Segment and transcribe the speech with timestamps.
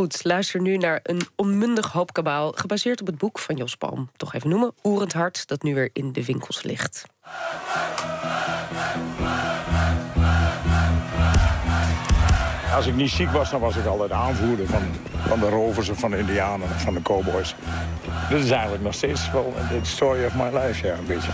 [0.00, 2.52] Goed, luister nu naar een onmundig hoop kabaal...
[2.52, 4.10] gebaseerd op het boek van Jos Palm.
[4.16, 7.04] Toch even noemen, Oerend Hart, dat nu weer in de winkels ligt.
[12.74, 14.82] Als ik niet ziek was, dan was ik altijd aanvoerder van,
[15.26, 17.54] van de rovers of van de indianen van de cowboys.
[18.28, 21.30] Dit is eigenlijk nog steeds wel de story of my life, ja, een beetje.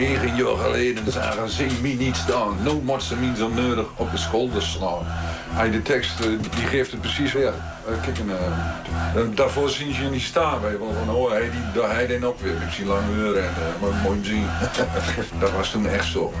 [0.00, 2.56] Negen jaar geleden zagen ze me niet staan.
[2.62, 5.02] No matse means zo nodig op de schouder slaan.
[5.48, 7.52] Hij de tekst eh, die geeft het precies weer.
[7.88, 10.60] Uh, kijk, uh, daarvoor zien ze je niet staan.
[10.60, 10.94] Weet wel.
[11.04, 12.52] Van, oh, hij, die, hij deed ook weer.
[12.52, 13.50] Ik zie lang uren en
[13.82, 14.46] uh, mooi zien.
[15.40, 16.32] dat was toen echt zo.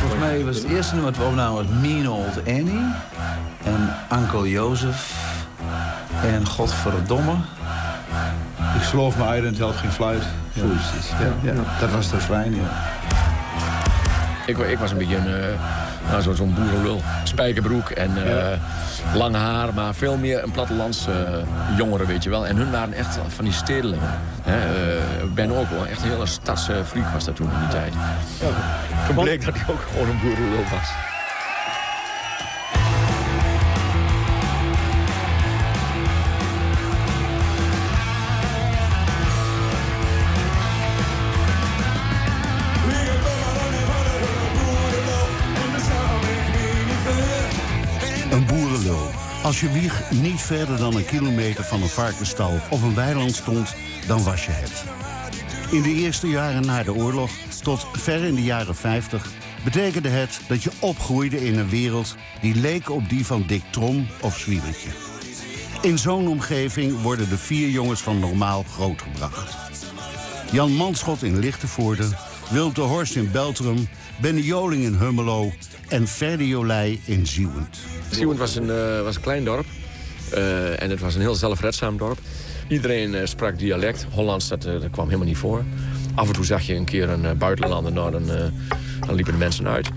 [0.00, 2.92] Volgens mij was het eerste nummer wat we opnamen was Mean Old Annie.
[3.64, 5.12] En Uncle Joseph.
[6.22, 7.34] En Godverdomme.
[8.74, 10.22] Ik geloof me uit en het helpt geen fluit.
[10.52, 10.62] Ja.
[11.18, 11.52] Ja, ja.
[11.80, 12.68] Dat was de refrein, ja.
[14.46, 15.46] Ik, ik was een beetje een, uh,
[16.10, 17.02] nou, zo'n zo boerenlul.
[17.24, 18.46] Spijkerbroek en uh,
[19.14, 21.14] lang haar, maar veel meer een plattelands uh,
[21.76, 22.46] jongeren, weet je wel.
[22.46, 24.10] En hun waren echt van die stedelingen.
[25.22, 27.92] Ik ben ook wel echt een hele stadsfreak was dat toen in die tijd.
[28.40, 28.48] Ja,
[29.06, 31.13] toen bleek dat hij ook gewoon een boerenlul was.
[49.44, 53.74] Als je wieg niet verder dan een kilometer van een varkenstal of een weiland stond,
[54.06, 54.84] dan was je het.
[55.70, 57.30] In de eerste jaren na de oorlog,
[57.62, 59.30] tot ver in de jaren 50,
[59.64, 64.06] betekende het dat je opgroeide in een wereld die leek op die van Dick Trom
[64.20, 64.90] of Zwiebertje.
[65.82, 69.56] In zo'n omgeving worden de vier jongens van Normaal grootgebracht.
[70.50, 72.08] Jan Manschot in Lichtenvoorde,
[72.50, 73.88] Wil de Horst in Beltrum,
[74.20, 75.52] Benny Joling in Hummelo
[75.94, 77.78] en Ferdi Jolij in Zieuwend.
[78.10, 79.66] Zieuwend was een, uh, was een klein dorp.
[80.34, 82.18] Uh, en het was een heel zelfredzaam dorp.
[82.68, 84.06] Iedereen uh, sprak dialect.
[84.10, 85.64] Hollands, dat, dat, kwam helemaal niet voor.
[86.14, 87.92] Af en toe zag je een keer een buitenlander.
[87.92, 88.26] Nou, dan,
[89.06, 89.88] dan liepen de mensen uit.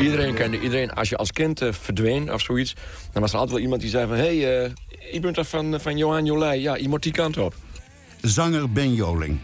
[0.00, 0.92] Iedereen kende iedereen.
[0.92, 2.74] Als je als kind verdween of zoiets...
[3.12, 4.16] dan was er altijd wel iemand die zei van...
[4.16, 4.72] hé, hey,
[5.12, 6.60] je bent er van, van Johan Jolij.
[6.60, 7.54] Ja, moet die kant op.
[8.20, 9.38] Zanger Ben Joling.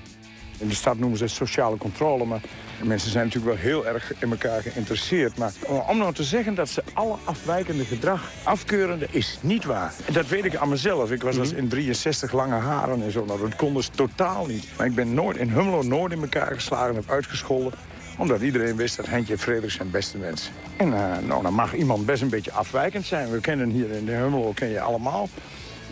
[0.61, 2.41] In de stad noemen ze het sociale controle, maar
[2.83, 5.39] mensen zijn natuurlijk wel heel erg in elkaar geïnteresseerd.
[5.39, 5.53] Maar
[5.89, 9.93] om nou te zeggen dat ze alle afwijkende gedrag afkeuren, is niet waar.
[10.07, 11.11] En dat weet ik aan mezelf.
[11.11, 13.25] Ik was als in 63 lange haren en zo.
[13.25, 14.67] Nou, dat konden ze totaal niet.
[14.77, 17.73] Maar ik ben nooit in Hummelo nooit in elkaar geslagen of uitgescholden
[18.19, 20.53] omdat iedereen wist dat Hentje en Frederik zijn beste mensen.
[20.77, 23.31] En uh, nou, dan mag iemand best een beetje afwijkend zijn.
[23.31, 25.29] We kennen hier in de Hummelo, ken je allemaal.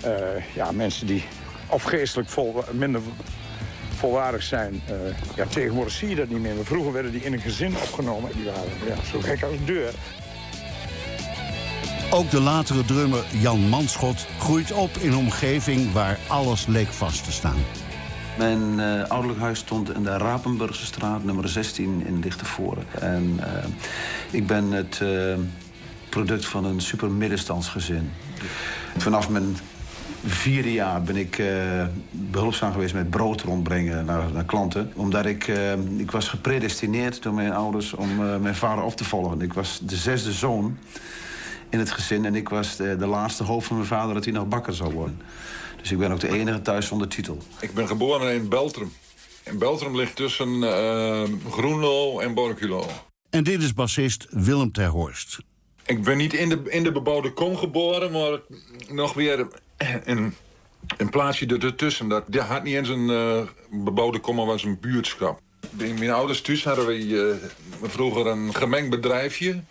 [0.04, 0.10] Uh,
[0.54, 1.24] ja, mensen die
[1.68, 3.00] of geestelijk vol, minder
[3.98, 4.82] volwaardig zijn.
[4.90, 4.96] Uh,
[5.36, 6.54] ja, tegenwoordig zie je dat niet meer.
[6.54, 8.30] Maar vroeger werden die in een gezin opgenomen.
[8.34, 9.92] Die waren ja, zo gek als een deur.
[12.10, 17.24] Ook de latere drummer Jan Manschot groeit op in een omgeving waar alles leek vast
[17.24, 17.64] te staan.
[18.38, 22.80] Mijn uh, ouderlijk huis stond in de Rapenburgse straat, nummer 16 in Lichtenvoorde.
[23.00, 23.46] En uh,
[24.30, 25.34] ik ben het uh,
[26.08, 28.10] product van een super middenstandsgezin.
[28.96, 29.56] Vanaf mijn
[30.30, 34.92] vierde jaar ben ik uh, behulpzaam geweest met brood rondbrengen naar, naar klanten.
[34.94, 39.04] Omdat ik, uh, ik was gepredestineerd door mijn ouders om uh, mijn vader op te
[39.04, 39.40] volgen.
[39.40, 40.78] Ik was de zesde zoon
[41.70, 44.32] in het gezin en ik was de, de laatste hoop van mijn vader dat hij
[44.32, 45.20] nog bakker zou worden.
[45.80, 47.38] Dus ik ben ook de enige thuis zonder titel.
[47.60, 48.92] Ik ben geboren in Beltrum.
[49.42, 50.62] En Beltrum ligt tussen
[51.50, 52.86] Groenlo en Borculo.
[53.30, 55.38] En dit is bassist Willem Terhorst.
[55.88, 58.40] Ik ben niet in de, in de bebouwde kom geboren, maar
[58.88, 59.46] nog weer
[60.04, 60.34] een,
[60.96, 62.08] een plaatsje ertussen.
[62.08, 63.40] Dat, had niet eens een uh,
[63.70, 65.40] bebouwde kom, maar was een buurtschap.
[65.70, 67.34] Bij mijn ouders thuis hadden we uh,
[67.82, 69.62] vroeger een gemengd bedrijfje.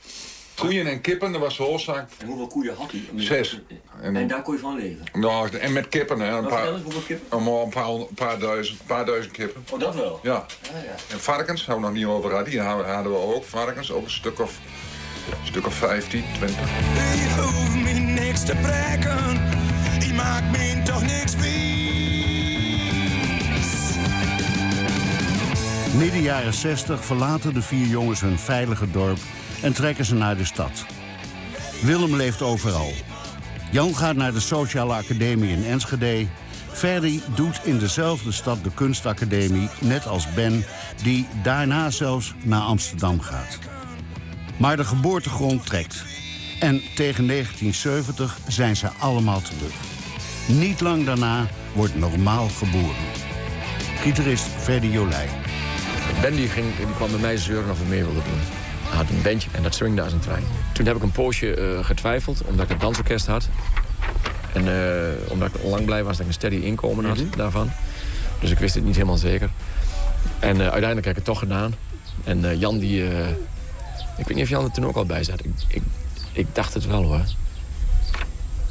[0.56, 2.10] Koeien en kippen, dat was de oorzaak.
[2.18, 3.06] En hoeveel koeien had u?
[3.16, 3.62] Zes.
[4.02, 5.06] En, en, daar kon je van leven?
[5.14, 6.38] Nou, en met kippen, hè.
[6.38, 7.38] Een paar, hoeveel kippen?
[7.38, 9.64] Een paar, een paar, duizend, paar duizend kippen.
[9.72, 10.20] Oh, dat wel?
[10.24, 10.36] Ja.
[10.36, 11.14] Ah, ja.
[11.14, 12.46] En varkens, hebben we nog niet over gehad.
[12.46, 14.60] Die hadden we ook, varkens, ook een stuk of,
[15.32, 16.60] een stuk of 15, 20.
[16.60, 19.56] Je hoeft me niks te breken
[20.00, 21.66] die maakt me toch niks wies.
[25.98, 29.20] Midden jaren 60 verlaten de vier jongens hun veilige dorp
[29.62, 30.86] en trekken ze naar de stad.
[31.82, 32.92] Willem leeft overal.
[33.72, 36.28] Jan gaat naar de Sociale Academie in Enschede.
[36.72, 40.66] Ferdi doet in dezelfde stad de kunstacademie, net als Ben,
[41.04, 43.77] die daarna zelfs naar Amsterdam gaat.
[44.58, 46.04] Maar de geboortegrond trekt.
[46.60, 49.74] En tegen 1970 zijn ze allemaal terug.
[50.48, 53.06] Niet lang daarna wordt normaal geboren.
[54.02, 55.28] Gitarist Ferdi Jolij.
[56.22, 58.40] Ben die ging, die kwam bij mij zeuren of we mee wilden doen.
[58.98, 60.44] had een bandje en dat swingde als een trein.
[60.74, 63.50] Toen heb ik een poosje eh, getwijfeld, omdat ik het dansorkest had.
[64.54, 67.70] En eh, omdat ik lang blij was dat ik een steady inkomen had daarvan.
[68.40, 69.50] Dus ik wist het niet helemaal zeker.
[70.40, 71.76] En eh, uiteindelijk heb ik het toch gedaan.
[72.24, 73.04] En Jan die...
[74.18, 75.46] ik weet niet of Jan er toen ook al bij zat.
[75.46, 75.82] Ik, ik,
[76.32, 77.22] ik dacht het wel hoor.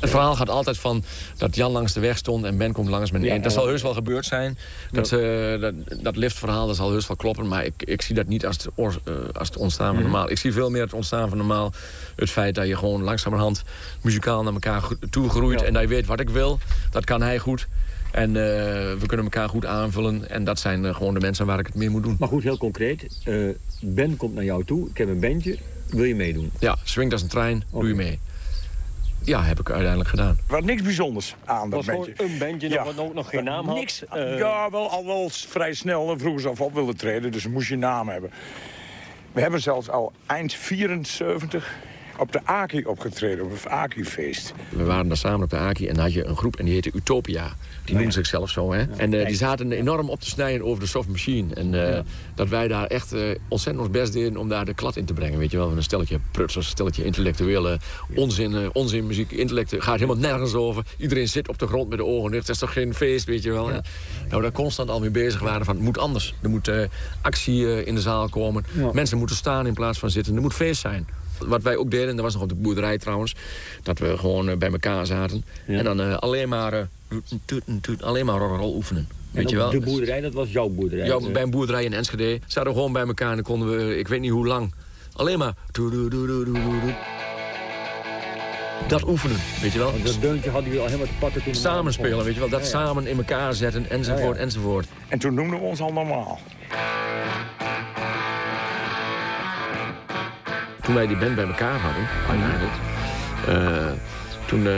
[0.00, 1.04] Het verhaal gaat altijd van
[1.36, 3.42] dat Jan langs de weg stond en Ben komt langs met eend.
[3.42, 4.58] Dat zal heus wel gebeurd zijn.
[4.90, 7.48] Dat, eh, dat, dat liftverhaal dat zal heus wel kloppen.
[7.48, 10.30] Maar ik, ik zie dat niet als het, eh, als het ontstaan van normaal.
[10.30, 11.72] Ik zie veel meer het ontstaan van normaal.
[12.16, 13.62] Het feit dat je gewoon langzamerhand
[14.00, 15.62] muzikaal naar elkaar toe groeit.
[15.62, 16.58] En dat je weet wat ik wil.
[16.90, 17.66] Dat kan hij goed.
[18.12, 18.42] En eh,
[18.98, 20.30] we kunnen elkaar goed aanvullen.
[20.30, 22.16] En dat zijn eh, gewoon de mensen waar ik het mee moet doen.
[22.18, 23.20] Maar goed, heel concreet.
[23.24, 23.34] eh,
[23.80, 24.88] ben komt naar jou toe.
[24.88, 25.58] Ik heb een bandje.
[25.88, 26.50] Wil je meedoen?
[26.58, 27.62] Ja, swingt als een trein.
[27.72, 28.18] Doe je mee.
[29.22, 30.28] Ja, heb ik uiteindelijk gedaan.
[30.46, 32.24] Er was niks bijzonders aan dat was gewoon bandje.
[32.24, 32.84] een bandje Ja.
[32.84, 33.76] dat nog, nog geen naam had.
[33.76, 34.02] Niks.
[34.14, 36.10] Ja, wel al wel vrij snel.
[36.12, 38.30] En vroegen ze of op wilden treden, dus moest je naam hebben.
[39.32, 41.74] We hebben zelfs al eind 74
[42.18, 44.52] op de Aki opgetreden, op het Aki-feest.
[44.68, 46.74] We waren daar samen op de Aki en dan had je een groep en die
[46.74, 47.52] heette Utopia.
[47.84, 48.84] Die noemden zichzelf zo, hè.
[48.96, 51.54] En eh, die zaten enorm op te snijden over de soft machine.
[51.54, 52.00] En eh,
[52.34, 55.12] dat wij daar echt eh, ontzettend ons best deden om daar de klad in te
[55.12, 55.38] brengen.
[55.38, 57.78] Weet je wel, een stelletje prutsers, een stelletje intellectuele
[58.14, 59.32] onzin, onzinmuziek.
[59.32, 60.84] Intellect gaat helemaal nergens over.
[60.98, 62.46] Iedereen zit op de grond met de ogen dicht.
[62.46, 63.70] Dat is toch geen feest, weet je wel.
[63.70, 63.82] En,
[64.28, 66.34] nou, daar constant al mee bezig waren van, het moet anders.
[66.42, 66.70] Er moet
[67.20, 68.64] actie in de zaal komen.
[68.92, 70.34] Mensen moeten staan in plaats van zitten.
[70.34, 71.06] Er moet feest zijn.
[71.38, 73.34] Wat wij ook deden, en dat was nog op de boerderij trouwens...
[73.82, 75.44] dat we gewoon eh, bij elkaar zaten.
[75.66, 79.08] En dan eh, alleen maar, eh, alleen maar rock'n'roll oefenen.
[79.30, 79.70] Weet en je wel?
[79.70, 81.06] De boerderij, dat was jouw boerderij.
[81.06, 83.28] Ja, bij een boerderij in Enschede zaten we gewoon bij elkaar...
[83.28, 84.74] en dan konden we, ik weet niet hoe lang,
[85.12, 85.54] alleen maar...
[88.88, 89.90] Dat oefenen, weet je wel?
[89.90, 92.40] want dat deuntje hadden jullie al helemaal te pakken toen we Samen spelen, weet je
[92.40, 92.48] wel?
[92.48, 92.84] Dat Ja, ja.
[92.84, 94.40] samen in elkaar zetten, enzovoort, Ja, ja.
[94.40, 94.86] enzovoort.
[95.08, 96.40] En toen noemden we ons al normaal.
[100.86, 102.72] Toen wij die band bij elkaar hadden, uiteindelijk,
[103.46, 103.92] eh,
[104.46, 104.74] toen eh,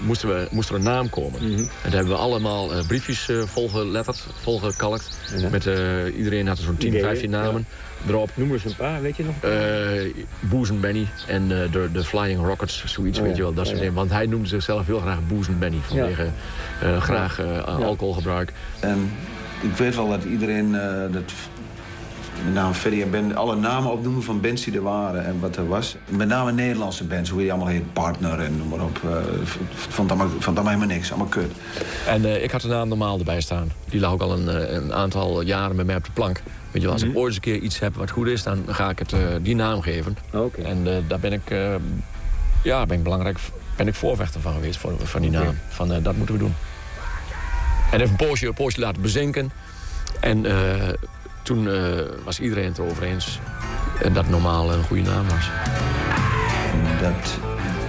[0.00, 1.40] moesten we, moest er een naam komen.
[1.40, 5.18] En daar hebben we allemaal eh, briefjes eh, volgeletterd, volgekalkt.
[5.50, 7.66] Met, eh, iedereen had er zo'n 10, Ideeën, 15 namen
[8.08, 8.30] erop.
[8.34, 9.34] Noem eens een paar, weet je nog?
[9.40, 13.42] Eh Boes en Benny en eh, de, de Flying Rockets, zoiets, Oh ja, weet je
[13.42, 13.54] wel.
[13.54, 13.88] Dat soort ja, ja.
[13.88, 14.06] dingen.
[14.08, 16.28] Want hij noemde zichzelf heel graag Boes en Benny, vanwege
[16.80, 18.52] eh, graag eh, alcoholgebruik.
[18.80, 19.10] En
[19.62, 21.32] ik weet wel dat iedereen, eh, dat,
[22.44, 25.56] met name Ferry en Ben, alle namen opnoemen van bands die er waren en wat
[25.56, 25.96] er was.
[26.08, 28.98] Met name Nederlandse bands, hoe je allemaal heet, Partner en noem maar op.
[29.44, 29.56] v-
[29.88, 31.50] vond allemaal, vond allemaal helemaal niks, allemaal kut.
[32.06, 33.72] En eh, ik had de naam normaal erbij staan.
[33.88, 36.42] Die lag ook al een, eh, een aantal jaren met mij op de plank.
[36.70, 38.64] Weet je wel, als ik ooit eens een keer iets heb wat goed is, dan
[38.68, 40.16] ga ik het eh, die naam geven.
[40.32, 40.62] Oké.
[40.62, 41.54] En daar ben ik,
[42.62, 43.38] ja, ben ik belangrijk,
[43.76, 45.58] ben ik voorvechter van geweest, voor, van die naam.
[45.68, 46.54] Van dat moeten we doen.
[47.90, 49.52] En even een poosje, een poosje laten bezinken.
[50.20, 50.46] En
[51.42, 53.38] toen eh, was iedereen het erover eens
[54.00, 55.50] eh, dat normaal een goede naam was.
[56.72, 57.38] En dat,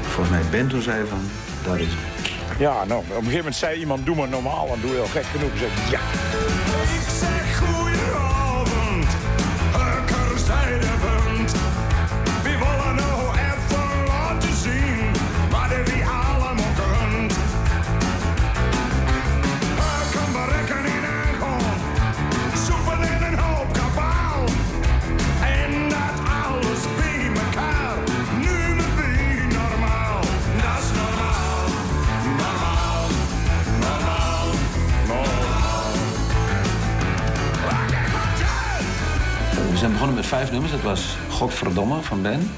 [0.01, 1.21] volgens mij Ben toen zei van,
[1.63, 2.31] dat is het.
[2.59, 4.69] Ja, nou, op een gegeven moment zei iemand, doe maar normaal.
[4.73, 5.51] En doe je al gek genoeg.
[5.51, 5.99] En zei ik, ja.
[6.97, 9.07] Ik zeg goedenavond,
[39.83, 40.71] zijn begonnen met vijf nummers.
[40.71, 42.51] Dat was Godverdomme van Ben.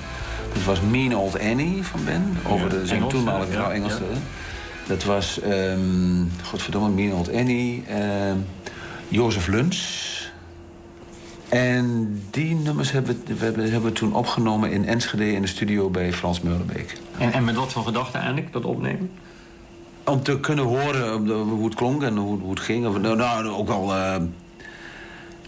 [0.53, 2.37] Dat was Mean Old Annie van Ben.
[2.47, 3.69] Over de zijn toenmalige vrouw.
[3.69, 3.93] Engels.
[4.87, 7.83] Dat was ehm Godverdomme Mean Old Annie.
[7.87, 8.37] ehm
[9.07, 10.31] Jozef Luns.
[11.49, 15.89] En die nummers hebben we, hebben, hebben we toen opgenomen in Enschede in de studio
[15.89, 16.97] bij Frans Meulenbeek.
[17.17, 19.11] En, en met wat voor gedachten eigenlijk, dat opnemen?
[20.03, 22.87] Om te kunnen horen hoe het klonk en hoe, hoe het ging.
[22.87, 23.93] Of, nou, nou, ook al...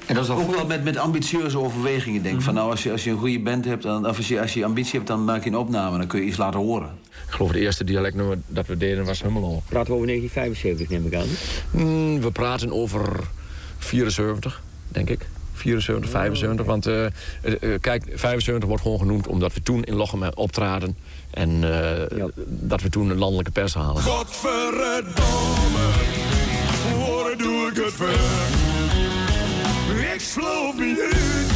[0.07, 2.23] En dat is Ook wel met, met ambitieuze overwegingen.
[2.23, 4.41] Denk van nou, als je, als je een goede band hebt, dan, of als je,
[4.41, 5.97] als je ambitie hebt, dan maak je een opname.
[5.97, 6.89] Dan kun je iets laten horen.
[7.27, 9.61] Ik geloof het eerste dialectnummer dat we deden was Hummelo.
[9.69, 11.27] Praten we over 1975, neem ik aan.
[11.71, 13.19] Mm, we praten over
[13.77, 15.27] 74, denk ik.
[15.53, 16.65] 74, 75.
[16.65, 17.11] Want eh, eh,
[17.41, 20.97] eh, kijk, 75 wordt gewoon genoemd omdat we toen in Lochem optraden.
[21.29, 24.01] En eh, dat we toen een landelijke pers halen.
[24.01, 25.11] Godverdomme,
[26.97, 28.76] waar doe ik het voor?
[30.17, 31.51] Ik sloof me uit,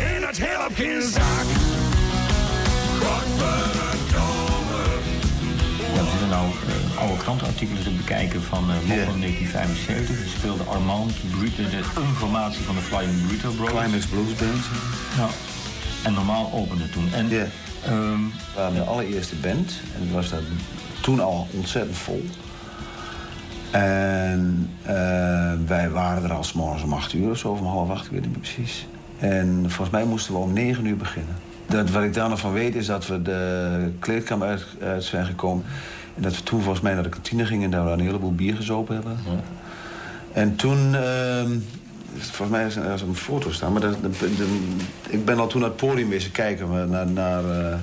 [0.00, 1.46] en het helpt geen zak.
[3.00, 4.82] Godverdomme.
[5.94, 10.20] Ja, we zitten nou eh, oude krantenartikelen te bekijken van eh Lochem 1975.
[10.20, 13.78] Er speelde Armand Brute, de informatie van de Flying Burrito Brothers.
[13.84, 14.64] Climax Blues Band.
[15.16, 15.28] Ja.
[16.02, 17.08] En normaal opende toen.
[17.12, 17.46] En, Ja.
[17.84, 18.22] ehm,
[18.54, 20.44] We waren de allereerste band en was dan
[21.00, 22.24] toen al ontzettend vol.
[23.80, 27.90] En eh, wij waren er al morgens om acht uur of zo, of om half
[27.90, 28.86] acht, ik weet niet precies.
[29.18, 31.34] En volgens mij moesten we om negen uur beginnen.
[31.66, 35.26] Dat, wat ik daar nog van weet is dat we de kleedkamer uit, uit zijn
[35.26, 35.64] gekomen.
[36.16, 38.34] En dat we toen volgens mij naar de kantine gingen en daar we een heleboel
[38.34, 39.16] bier gezopen hebben.
[40.32, 41.50] En toen, ehm,
[42.16, 44.46] volgens mij is er een foto staan, maar dat, dat- dat-
[45.08, 47.76] ik ben al toen naar het podium wezen kijken naar, naar, eh,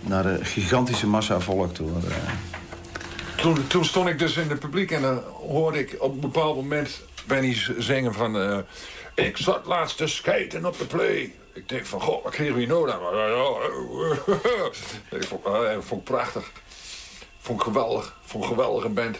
[0.00, 1.88] naar de gigantische massa volk toe.
[3.68, 7.00] Toen, stond ik dus in het publiek en dan hoorde ik op een bepaald moment
[7.26, 8.40] Benny zingen van...
[8.40, 8.58] eh,
[9.14, 11.34] ik zat laatst te skaten op de play.
[11.52, 13.00] Ik denk van, goh, wat we hier nou dan?
[15.20, 16.50] ik vond, eh, vond ik prachtig.
[17.38, 18.16] Vond ik geweldig.
[18.24, 19.18] Vond ik een geweldige band.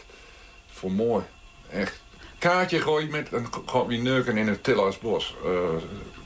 [0.73, 1.25] Vond mooi.
[1.71, 2.01] Echt.
[2.39, 5.35] Kaartje gooi met en gewoon weer neuken in het Tillersbos.
[5.45, 5.51] Eh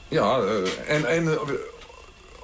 [0.08, 0.40] ja,
[0.86, 1.04] en...
[1.04, 1.38] en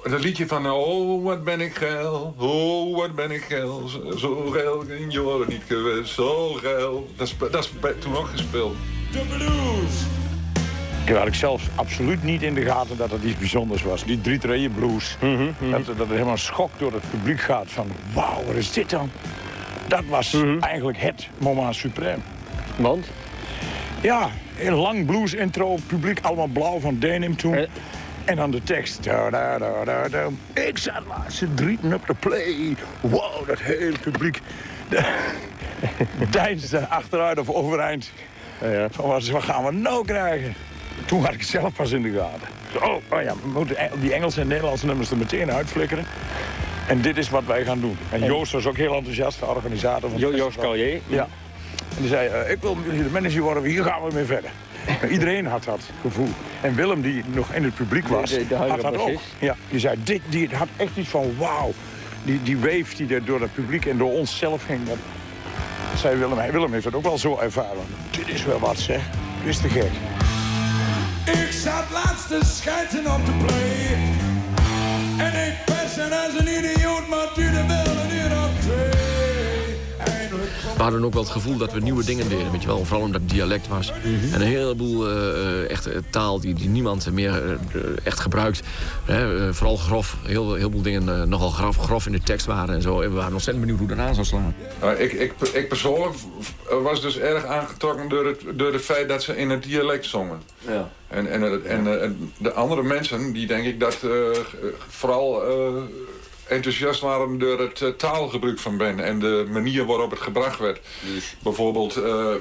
[0.09, 3.89] dat liedje van Oh, wat ben ik geil, oh, wat ben ik geil.
[4.17, 7.09] Zo- geil in jaren niet geweest, zo geil.
[7.15, 8.75] Dat is, dat is toen ook gespeeld.
[9.11, 10.01] De blues.
[11.05, 14.03] Ik had ik zelf absoluut niet in de gaten dat het iets bijzonders was.
[14.03, 15.17] Die drie treden blues.
[15.71, 17.87] Dat, dat het helemaal een schok door het publiek gaat van...
[18.13, 19.11] wauw, wat is dit dan?
[19.87, 22.23] Dat was eigenlijk het moment suprem.
[22.77, 23.05] Want?
[24.01, 24.29] Ja,
[24.59, 27.55] een lang blues intro, publiek allemaal blauw van denim toen.
[27.55, 27.67] Eh.
[28.25, 29.03] En dan de tekst.
[29.03, 30.27] Da, da, da, da, da.
[30.53, 32.75] Ik zat laatst drieten op de play.
[33.01, 34.39] Wow, dat hele publiek.
[36.29, 38.11] Deinsde achteruit of overeind.
[38.91, 40.53] Van wat, wat gaan we nou krijgen?
[41.05, 42.47] Toen had ik het zelf pas in de gaten.
[42.83, 46.05] Oh, oh ja, we moeten Eng- die Engelse en Nederlandse nummers er meteen uitflikkeren.
[46.87, 47.97] En dit is wat wij gaan doen.
[48.09, 50.57] En Joost was ook heel enthousiast, de organisator van Jo- Joost.
[50.57, 50.99] Callier.
[51.07, 51.27] Ja.
[51.95, 54.49] En die zei, eh, ik wil de manager worden, hier gaan we mee verder.
[54.87, 56.29] Maar Iedereen had dat gevoel.
[56.61, 59.19] En Willem, die nog in het publiek was, De- de- de huidige had dat ook.
[59.39, 61.73] Ja, die zei, dit, die had echt iets van wauw.
[62.23, 64.87] Die, die wave die er door het publiek en door ons zelf ging.
[64.87, 64.97] Dat
[65.99, 67.85] zei Willem, Hey, Willem heeft het ook wel zo ervaren.
[68.11, 69.01] Dit is wel wat zeg,
[69.43, 69.91] dit is te gek.
[71.25, 73.97] Ik zat laatst te schijten op de play.
[75.27, 77.92] En ik persen als een idioot, maar duurde wel
[80.75, 82.51] We hadden ook wel het gevoel dat we nieuwe dingen deden.
[82.51, 83.91] Weet je wel, vooral omdat het dialect was.
[84.31, 88.61] En een heleboel eh, eh, echte taal die, die niemand meer eh, echt gebruikt.
[89.05, 90.15] Hè, eh, vooral grof.
[90.23, 93.01] Heel, heel veel dingen eh, nogal grof, grof in de tekst waren en zo.
[93.01, 94.55] En we waren ontzettend benieuwd hoe dat aan zou slaan.
[94.81, 96.15] Nou, ik, ik, ik persoonlijk
[96.83, 100.41] was dus erg aangetrokken door het, door het feit dat ze in het dialect zongen.
[100.67, 100.89] Ja.
[101.07, 104.09] En, en, en, en, en de andere mensen, die denk ik dat eh,
[104.87, 105.81] vooral eh,
[106.47, 110.79] enthousiast waren door het eh, taalgebruik van Ben en de manier waarop het gebracht werd.
[111.39, 112.33] Bijvoorbeeld, eh,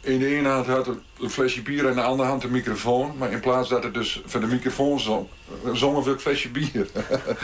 [0.00, 2.50] in de ene hand had het een flesje bier en in de andere hand een
[2.50, 3.16] microfoon.
[3.18, 5.26] Maar in plaats dat het dus van de microfoon zong,
[5.72, 6.86] zongen we een flesje bier.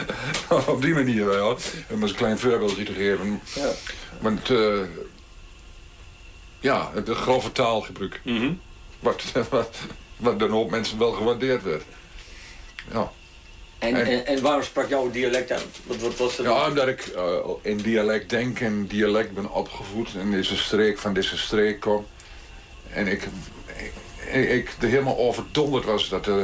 [0.67, 1.59] Op die manier wel.
[1.89, 3.41] Om eens een klein voorbeeldje te geven.
[3.55, 3.71] Ja.
[4.21, 4.81] Want eh,
[6.61, 8.21] ja, het grove taalgebruik.
[9.01, 9.77] Wat, wat,
[10.17, 11.83] wat door een hoop mensen wel gewaardeerd werd.
[12.93, 13.13] Ja.
[13.79, 15.67] En, En- waarom sprak jouw dialect uit?
[15.87, 17.23] Wat, wat was er Ja, omdat ik eh,
[17.63, 22.07] in dialect denk en dialect ben opgevoed en deze streek van deze streek kom.
[22.93, 23.29] En ik,
[24.33, 26.35] ik, ik er helemaal overdonderd was dat, eh,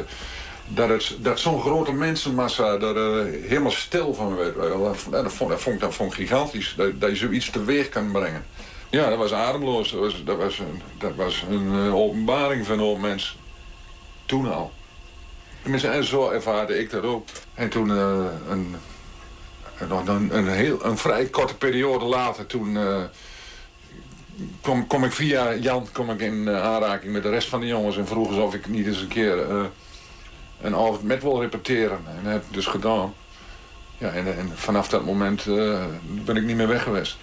[0.69, 4.55] dat, het, dat zo'n grote mensenmassa er eh, helemaal stil van werd.
[4.55, 7.51] Dat, vond- dat, vond, dat, vond, ik- dat vond ik gigantisch, dat, dat je zoiets
[7.51, 8.47] teweeg kan brengen.
[8.91, 9.91] Ja, dat was ademloos.
[9.91, 13.37] Dat was, dat was een, dat was een openbaring van een mensen.
[14.27, 14.73] Toen al.
[15.65, 17.27] Tenminste, en zo ervaarde ik dat ook.
[17.55, 18.77] En toen eh, een,
[19.79, 23.03] een, een, heel, een vrij korte periode later, toen eh,
[24.61, 27.67] kom, kom ik via Jan kom ik in eh, aanraking met de rest van de
[27.67, 29.65] jongens en vroeg ze of ik niet eens een keer eh,
[30.61, 31.99] een avond met wil repeteren.
[32.07, 33.15] En dat heb ik dus gedaan.
[33.99, 35.45] Ja, en, en vanaf dat moment
[36.25, 37.17] ben ik niet meer weg geweest.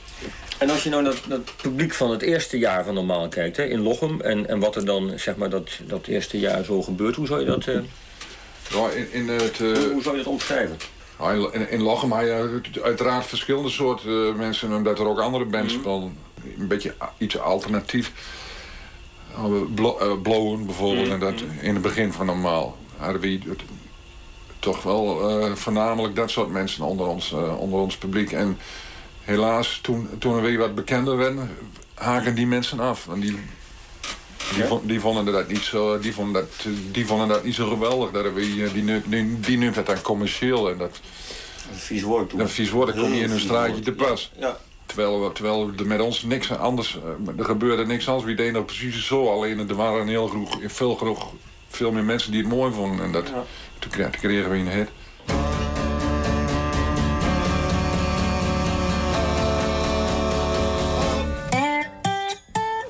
[0.57, 3.63] En als je nou naar het publiek van het eerste jaar van Normaal kijkt, hè,
[3.63, 4.21] in Lochem...
[4.21, 7.39] En, en wat er dan, zeg maar, dat, dat eerste jaar zo gebeurt, hoe zou
[7.39, 7.67] je dat,
[8.73, 10.77] Ja, in, in, het, eh, hoe, hoe zou je dat omschrijven?
[11.19, 15.19] Ja, in- in, in Lochem had je uiteraard verschillende soorten eh, mensen, omdat er ook
[15.19, 16.17] andere bands spelen.
[16.57, 18.11] Een beetje iets alternatief.
[19.35, 23.39] Eh, Blowen bijvoorbeeld, en dat in het begin van normaal hadden we
[24.59, 25.19] toch wel
[25.55, 28.31] voornamelijk dat soort mensen onder ons, onder ons publiek.
[28.31, 28.57] En
[29.21, 31.49] helaas, toen, toen we weer wat bekender werden,
[31.93, 33.07] haken die mensen af.
[33.11, 33.39] En die,
[34.55, 37.67] die, vond- die, vonden dat niet zo, die, vonden dat, die vonden dat niet zo
[37.69, 38.11] geweldig.
[38.11, 40.69] Dat we, eh, die, nu- die, die noemt het dan commercieel.
[40.69, 40.99] En dat,
[41.71, 42.39] Een vies woord toen.
[42.39, 44.31] dat vies woord komt niet in een straatje te pas.
[44.39, 44.57] Ja.
[44.85, 48.25] Terwijl, we- terwijl er met ons niks anders, eh, er gebeurde niks anders.
[48.25, 51.33] We deden dat precies zo, alleen er waren een heel groep, veel, groep,
[51.69, 53.05] veel meer mensen die het mooi vonden.
[53.05, 53.25] En dat,
[53.79, 54.89] toen, kre- toen kregen we een hit.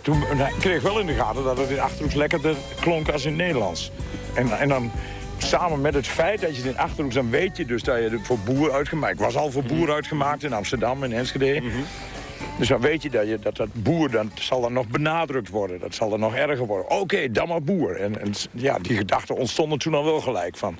[0.02, 3.10] Toen nou, ik kreeg ik wel in de gaten dat het in Achterhoeks lekkerder klonk
[3.10, 3.92] als in het Nederlands.
[4.34, 4.92] En, en dan
[5.38, 7.16] samen met het feit dat je het in Achterhoeks...
[7.16, 9.14] dan weet je dus dat je het voor boer uitgemaakt...
[9.14, 11.62] Ik was al voor boer uitgemaakt in Amsterdam en Enschede.
[12.58, 15.80] Dus dan weet je dat je, dat, dat boer, dan zal dan nog benadrukt worden.
[15.80, 16.90] Dat zal dan nog erger worden.
[16.92, 17.96] Oké, dan maar boer.
[17.96, 20.78] En, en ja, die gedachten ontstonden toen al wel gelijk van...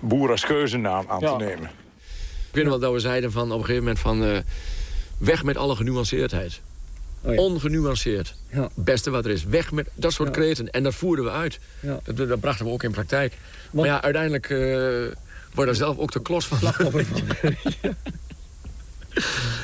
[0.00, 1.36] boer als geuzennaam aan Ja.
[1.36, 1.70] te nemen.
[2.48, 4.24] Ik weet nog wel dat we zeiden van op een gegeven moment van...
[4.24, 4.38] eh,
[5.18, 6.60] weg met alle genuanceerdheid.
[7.26, 8.34] Ongenuanceerd.
[8.74, 9.44] Beste wat er is.
[9.44, 10.70] Weg met dat soort kreten.
[10.70, 11.58] En dat voerden we uit.
[11.80, 12.00] Ja.
[12.04, 13.38] Dat, dat brachten we ook in praktijk.
[13.70, 15.16] Maar ja, uiteindelijk eh
[15.56, 16.58] word je daar zelf ook de klos van.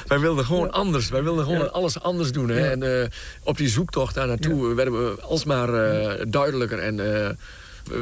[0.07, 1.09] Wij wilden gewoon anders.
[1.09, 2.49] Wij wilden gewoon alles anders doen.
[2.49, 2.71] Hè?
[2.71, 3.09] En eh,
[3.45, 6.79] op die zoektocht daar naartoe werden we alsmaar eh, duidelijker.
[6.79, 7.31] En eh,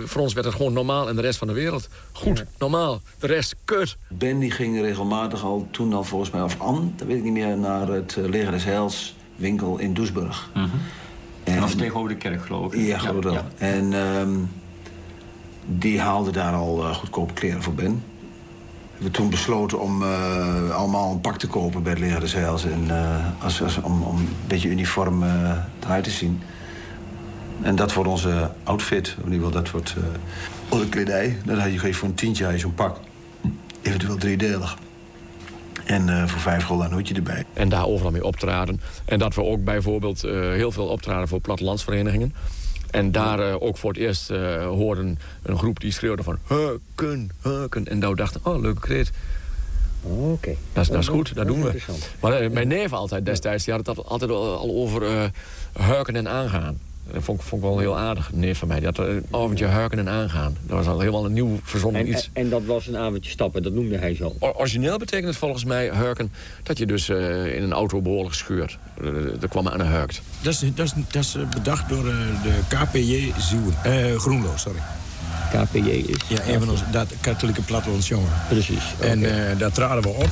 [0.04, 1.88] voor ons werd het gewoon normaal en de rest van de wereld.
[2.12, 3.00] Goed, normaal.
[3.18, 3.96] De rest, kut.
[4.08, 7.32] Ben die ging regelmatig al, toen al volgens mij, of Ann, dat weet ik niet
[7.32, 10.50] meer, naar het uh, Leger des Heils winkel in Doesburg.
[11.44, 12.86] En dat was tegenover de kerk, geloof ik.
[12.86, 13.32] Ja, geloof ik wel.
[13.32, 13.44] ja.
[13.58, 14.30] En ehm,
[15.66, 17.92] die haalde daar al eh, goedkope kleren voor Ben.
[17.92, 22.64] We hebben toen besloten om eh, allemaal een pak te kopen bij des Heils.
[22.64, 25.22] En, eh, als, als, om, om een beetje uniform
[25.82, 26.40] eruit te zien.
[27.62, 29.16] En dat wordt onze outfit.
[29.16, 29.94] In ieder geval, dat wordt
[30.68, 31.38] onze kledij.
[31.44, 33.00] Dan had je voor een tientje zo'n pak.
[33.82, 34.76] Eventueel driedelig.
[35.84, 37.44] En eh, voor vijf gulden een hoedje erbij.
[37.52, 38.80] En daar overal mee optraden.
[39.04, 42.34] En dat we ook bijvoorbeeld eh, heel veel optraden voor plattelandsverenigingen.
[42.90, 46.38] En daar eh, ook voor het eerst eh, hoorden een groep die schreeuwde van...
[46.46, 47.86] Heuken, heuken.
[47.86, 49.10] En daar dachten, oh, leuke kreet.
[50.02, 50.54] Oké.
[50.72, 51.82] Dat is, dat is goed, dat doen we.
[52.20, 55.24] Maar mijn neef altijd destijds, die had het altijd al over eh
[55.72, 56.78] hurken en aangaan.
[57.12, 58.76] Dat vond, ik- vond ik wel heel aardig, een neef van mij.
[58.80, 60.56] Die had eh, een avondje hurken en aangaan.
[60.66, 62.30] Dat was al helemaal een nieuw verzonnen En, iets.
[62.32, 64.34] en dat was een avondje stappen, dat noemde hij zo.
[64.38, 68.34] O- Origineel betekent het volgens mij hurken dat je dus eh, in een auto behoorlijk
[68.34, 68.78] scheurt.
[69.00, 69.06] Eh,
[69.42, 70.22] Er kwam aan een hurkt.
[70.40, 73.74] Dat is, dat is, dat is eh, bedacht door eh, de KPJ Zieuwen.
[73.82, 74.80] Eh, Groenlo, sorry.
[75.52, 76.16] KPJ is...
[76.28, 78.36] Ja, een van onze dat, katholieke plattelandsjongeren.
[78.48, 78.82] Precies.
[79.00, 80.30] En eh, daar traden we op.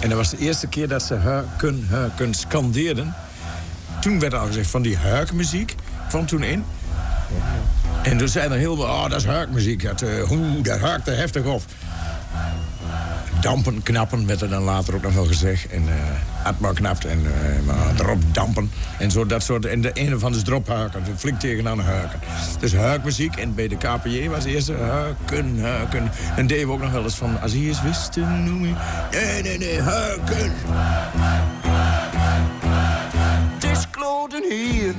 [0.00, 3.14] En dat was de eerste keer dat ze huiken, huiken scandeerden.
[4.04, 5.74] Toen werd al gezegd van die huikmuziek
[6.08, 6.64] kwam toen in.
[8.02, 9.82] En toen zeiden er heel veel, oh, dat is huikmuziek.
[9.82, 11.62] Dat, eh, oeh, dat huikt er heftig op.
[13.40, 15.66] Dampen, knappen werd er dan later ook nog wel gezegd.
[15.68, 15.94] En eh
[16.44, 18.70] Atma knapt en eh, maar erop dampen.
[18.98, 19.66] En zo dat soort.
[19.66, 21.02] En de ene van is erop huiken.
[21.16, 22.20] Flink tegenaan huiken.
[22.60, 23.36] Dus huikmuziek.
[23.36, 26.10] En bij de KPJ was eerst huiken, huiken.
[26.36, 27.40] En deden we ook nog wel eens van...
[27.40, 28.76] Als hij eens wist te noemen...
[29.10, 30.52] Nee, nee, nee, huiken.
[34.34, 34.94] Kloten hier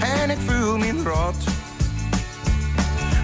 [0.00, 1.34] en ik voel me rot.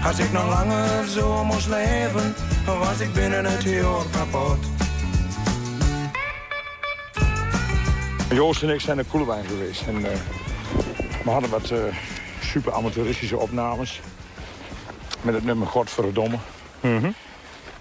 [0.05, 4.57] Als ik nog langer zo moest leven, was ik binnen het jaar kapot.
[8.33, 9.81] Joost en ik zijn naar Koelewijn geweest.
[9.81, 10.17] En, eh,
[11.23, 11.79] we hadden wat eh,
[12.41, 14.01] super amateuristische opnames.
[15.21, 16.37] Met het nummer Godverdomme.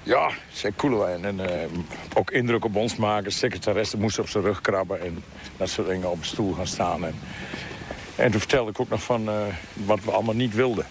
[0.03, 1.25] Ja, zei Koelewijn.
[1.25, 1.69] En eh,
[2.15, 3.33] ook indruk op ons maken.
[3.33, 5.01] Secretaresse moest op zijn rug krabben.
[5.01, 5.23] En
[5.57, 7.05] dat soort dingen op een stoel gaan staan.
[7.05, 7.15] En,
[8.17, 9.35] en toen vertelde ik ook nog van eh,
[9.75, 10.87] wat we allemaal niet wilden.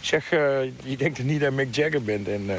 [0.00, 2.28] Ik zeg, eh, je denkt er niet dat Mick Jagger bent.
[2.28, 2.50] En,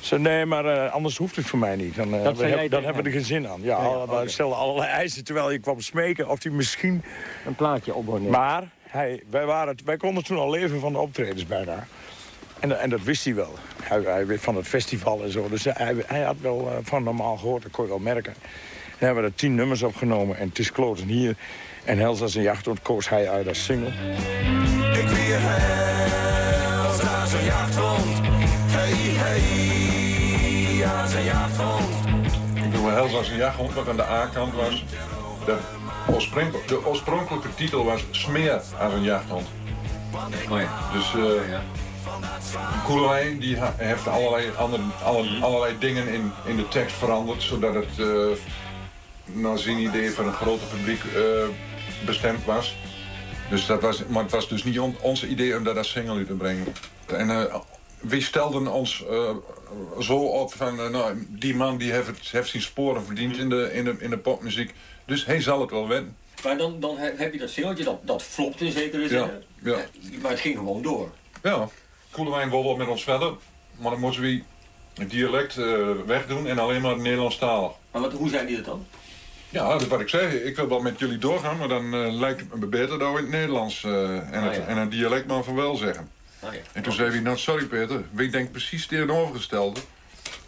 [0.00, 1.94] zei, nee, maar anders hoeft het voor mij niet.
[1.94, 3.60] Dan, Dat we- dan hebben we er geen zin aan.
[3.62, 7.02] Ja, Ja, stelde allerlei eisen terwijl je kwam smeken of hij misschien...
[7.46, 8.30] Een plaatje op worden.
[8.30, 11.86] Maar hij, wij, waren, wij konden toen al leven van de optredens bijna.
[12.62, 13.54] En, en dat wist hij wel.
[13.82, 15.48] Hij, hij weet van het festival en zo.
[15.48, 18.34] Dus hij, hij had wel eh, van normaal gehoord, dat kon je wel merken.
[18.98, 20.38] En hebben we er tien nummers opgenomen.
[20.38, 21.36] En het is kloten hier.
[21.84, 23.88] En Hels als een jacht koos hij uit als single.
[24.92, 28.04] Ik weer hels als een jachthond.
[28.66, 31.84] Hey, hey, als een jachthond.
[32.54, 34.84] Ik doe heel als een jachthond, wat aan de A-kant was.
[35.44, 35.56] De,
[36.12, 39.46] oorspronkelijke, de oorspronkelijke titel was Smeer als een jachthond.
[40.50, 40.90] Oh ja.
[40.92, 41.58] Dus eh
[42.84, 47.98] Koelewijn die heeft allerlei, andere, alle- allerlei dingen in, in de tekst veranderd, zodat het
[47.98, 48.26] eh,
[49.24, 51.22] naar zijn idee voor een groter publiek eh,
[52.06, 52.76] bestemd was.
[53.50, 54.02] Dus dat was.
[54.06, 56.66] Maar het was dus niet on- ons idee om dat als single uit te brengen.
[57.06, 57.54] En eh
[58.00, 59.04] we stelden ons
[60.00, 63.70] zo op van, nou, die man die heeft, het, heeft zijn sporen verdiend in de,
[63.72, 64.74] in, de, in de popmuziek.
[65.04, 66.16] Dus hij zal het wel winnen.
[66.44, 69.18] Maar dan, dan he- heb je dat singeltje, dat, dat flopt in zekere zin.
[69.18, 69.30] Ja,
[69.62, 69.76] ja.
[70.22, 71.10] Maar het ging gewoon door.
[71.42, 71.68] Ja,
[72.12, 73.32] Koelewijn wil wel met ons verder,
[73.76, 74.42] maar dan moeten we
[74.94, 77.72] het dialect eh, wegdoen en alleen maar het Nederlandstalig.
[77.90, 78.86] Maar wat, hoe zijn die dat dan?
[79.52, 80.32] Ja, dat is wat ik zeg.
[80.32, 83.18] Ik wil wel met jullie doorgaan, maar dan eh, lijkt het me beter dat we
[83.18, 84.64] in het Nederlands eh, en, het, ja.
[84.66, 86.08] en een dialect maar van wel zeggen.
[86.40, 86.60] Ah, ja.
[86.72, 89.80] En toen zei hij, nou sorry Peter, wie denkt precies tegenovergestelde?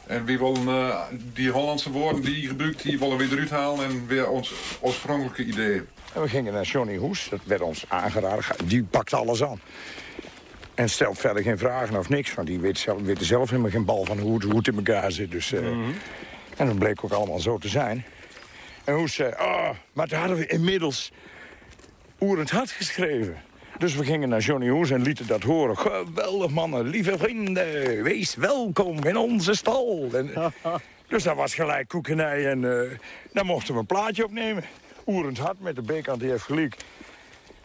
[0.06, 1.00] En wie wil eh,
[1.32, 5.44] die Hollandse woorden die hij gebruikt, die willen we eruit halen en weer ons oorspronkelijke
[5.44, 5.86] ideeën.
[6.12, 8.44] En we gingen naar Johnny Hoes, dat werd ons aangeraden.
[8.64, 9.60] Die pakt alles aan.
[10.74, 13.70] En stelt verder geen vragen of niks, want die weet, zelf, weet er zelf helemaal
[13.70, 15.30] geen bal van hoe het, hoe het in elkaar zit.
[15.30, 15.66] Dus, eh,
[16.56, 18.04] En dat bleek ook allemaal zo te zijn.
[18.84, 21.12] En Hoes zei, oh, maar toen hadden we inmiddels
[22.20, 23.42] Oerend Hart geschreven.
[23.78, 25.78] Dus we gingen naar Johnny Hoes en lieten dat horen.
[25.78, 30.08] Geweldig mannen, lieve vrienden, wees welkom in onze stal.
[30.12, 30.52] En,
[31.08, 32.98] dus dat was gelijk koekenij en eh
[33.32, 34.64] daar mochten we een plaatje opnemen.
[35.06, 36.76] Oerend Hart met de B-kant die heeft gelijk.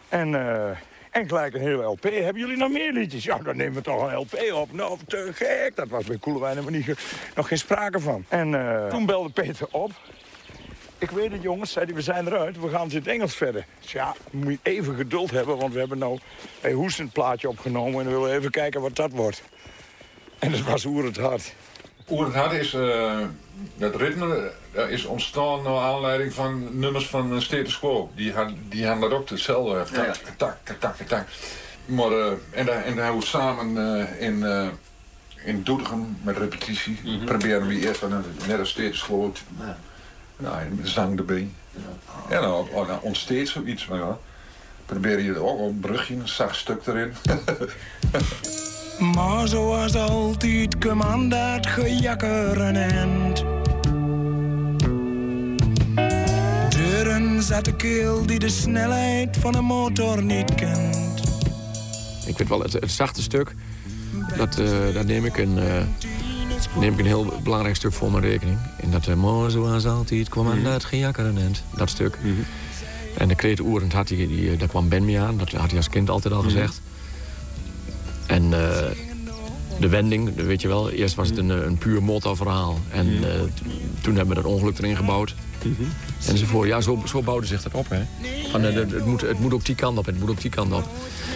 [0.08, 0.76] En, eh,
[1.10, 2.02] en gelijk een hele LP.
[2.02, 3.24] Hebben jullie nog meer liedjes?
[3.24, 4.72] Ja, dan nemen we toch een LP op.
[4.72, 5.72] Nou, te gek.
[5.76, 6.96] Dat was bij Koelewijn ge-
[7.34, 8.24] nog geen sprake van.
[8.28, 9.90] En eh, toen belde Peter op.
[10.98, 12.60] Ik weet het, jongens, zei hij, we zijn eruit.
[12.60, 13.66] We gaan in het Engels verder.
[13.80, 16.18] Dus ja, moet even geduld hebben, want we hebben nou
[16.98, 18.00] een plaatje opgenomen...
[18.00, 19.42] en we willen even kijken wat dat wordt.
[20.38, 21.54] En dat was Oerend Hart.
[22.10, 23.18] Oer het Hart is, eh,
[23.76, 28.10] dat ritme eh, is ontstaan naar aanleiding van nummers van uh, Status Quo.
[28.14, 29.74] Die, had, die hadden dat ook hetzelfde.
[29.78, 29.84] eh,
[30.36, 31.26] Tak, tak, tak, tak, tak.
[31.84, 34.68] Maar, eh, en, en daar we samen eh, in, eh
[35.44, 39.32] in Doetinchem met repetitie proberen we eerst van een, net als Status Quo.
[39.32, 39.40] te-
[40.36, 41.48] Nou, en zang erbij.
[42.28, 43.86] En dan oh, nou, ontsteekt zoiets.
[43.86, 44.18] Maar ja,
[44.86, 47.12] probeer je ook een brugje, een zacht stuk erin.
[49.00, 53.44] Maar zoals altijd kwam aan dat gejakker een eind.
[56.74, 61.20] Deuren zat de keel die de snelheid van een motor niet kent.
[62.26, 63.54] Ik vind wel het, het zachte stuk,
[64.36, 65.82] dat, eh, dat neem, ik een, eh,
[66.78, 68.58] neem ik een heel belangrijk stuk voor mijn rekening.
[68.80, 72.18] En dat, uh, maar zoals altijd kwam aan dat gejakkerenend, dat stuk.
[73.16, 75.76] En de kreet Oerend had die, die, daar kwam Ben mee aan, dat had hij
[75.76, 76.80] als kind altijd al gezegd.
[78.30, 78.86] En eh,
[79.80, 82.78] de wending, weet je wel, eerst was het een, eh, een puur motorverhaal.
[82.90, 83.62] En eh, t-
[84.02, 85.34] toen hebben we dat ongeluk erin gebouwd.
[86.28, 86.68] Enzovoort.
[86.68, 87.86] Ja, zo, zo bouwde zich dat op.
[87.88, 88.02] Hè.
[88.50, 90.72] Van, eh, het, moet, het moet ook die kant op, het moet ook die kant
[90.72, 90.88] op.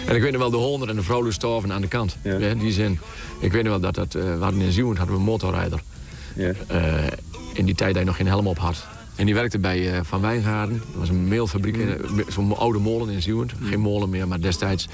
[0.07, 2.15] En ik weet nog wel de honder en de vrouw Lustorven aan de kant.
[2.21, 2.99] Hè, die zin.
[3.39, 5.79] Ik weet nog wel dat, dat eh, we hadden in Zeeland hadden we een motorrijder.
[6.67, 6.93] Eh,
[7.53, 8.85] in die tijd dat je nog geen helm op had.
[9.15, 10.77] En die werkte bij eh, Van Wijngaarden.
[10.77, 13.53] Dat was een meelfabriek, in, eh, zo'n oude molen in Zeeland.
[13.63, 14.87] Geen molen meer, maar destijds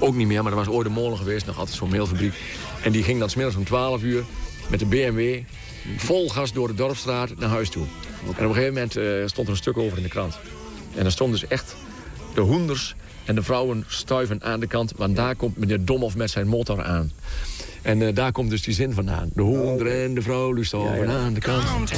[0.00, 0.42] ook niet meer.
[0.42, 2.34] Maar er was ooit een molen geweest, nog altijd zo'n meelfabriek.
[2.82, 4.24] En die ging dan smiddags om 12 uur
[4.68, 5.38] met de BMW
[5.96, 7.84] vol gas door de dorpstraat naar huis toe.
[8.22, 10.38] En op een gegeven moment eh, stond er een stuk over in de krant.
[10.94, 11.76] En er stond dus echt
[12.34, 12.94] de hoenders
[13.24, 14.92] en de vrouwen stuiven aan de kant.
[14.96, 17.12] Want daar komt meneer Domhoff met zijn motor aan.
[17.82, 19.30] En eh, daar komt dus die zin vandaan.
[19.34, 21.92] De hoender en de vrouw stuiven aan de kant.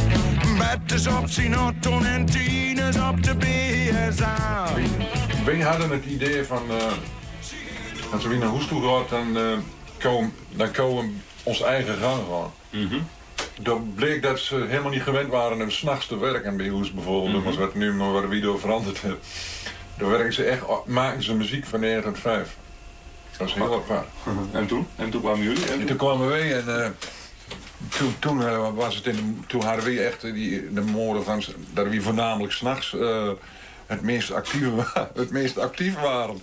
[0.59, 4.69] Betters op zijn auto en tieners op de BSA.
[5.45, 6.93] Wij hadden het idee van, eh
[8.13, 9.59] als we naar Hoes toe gaat, dan, eh
[9.99, 11.11] komen, dan komen we
[11.43, 12.51] ons eigen gang gaan.
[13.61, 17.33] Dan bleek dat ze helemaal niet gewend waren om s'nachts te werken bij Hoes bijvoorbeeld,
[17.33, 19.17] nummers wat nu maar de video veranderd heeft.
[19.99, 22.57] Dan werken ze echt, maken ze muziek van 9 tot 5.
[23.43, 24.07] Dat is heel apart.
[24.53, 24.87] En toen?
[24.97, 25.71] En toen kwamen jullie?
[25.71, 26.91] En toen kwamen wij en eh,
[27.89, 31.43] toen, toen, eh, was het in de, toen hadden we echt die, de moorden van
[31.73, 33.31] dat we voornamelijk s'nachts eh
[33.87, 36.43] het meest actieve wa- het meest actief waren.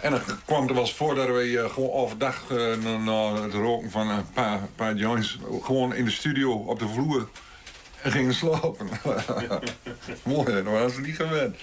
[0.00, 2.42] En dan kwam er wel eens voor dat we gewoon overdag
[3.04, 7.28] na, het roken van een paar, paar joints gewoon in de studio op de vloer
[8.02, 8.88] en gingen slapen.
[10.22, 11.56] Mooi, dat waren ze niet gewend.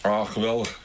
[0.00, 0.80] Ah, geweldig.